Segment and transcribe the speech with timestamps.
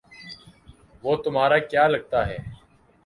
[1.03, 2.37] وہ تمہارا کیا لگتا ہے